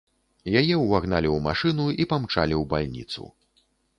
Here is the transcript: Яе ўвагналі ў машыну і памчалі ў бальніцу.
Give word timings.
Яе 0.59 0.75
ўвагналі 0.83 1.29
ў 1.31 1.37
машыну 1.49 1.85
і 2.01 2.07
памчалі 2.13 2.55
ў 2.61 2.63
бальніцу. 2.75 3.29